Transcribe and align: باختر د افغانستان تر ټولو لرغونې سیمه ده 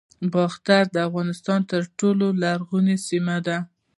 باختر 0.33 0.83
د 0.91 0.97
افغانستان 1.07 1.59
تر 1.71 1.81
ټولو 1.99 2.27
لرغونې 2.41 2.95
سیمه 3.07 3.37
ده 3.45 3.57